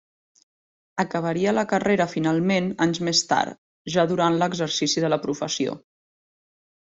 Acabaria 1.01 1.51
la 1.57 1.65
carrera 1.73 2.07
finalment 2.13 2.71
anys 2.85 3.01
més 3.09 3.21
tard, 3.33 3.59
ja 3.97 4.05
durant 4.13 4.37
l'exercici 4.43 5.03
de 5.05 5.11
la 5.15 5.19
professió. 5.27 5.77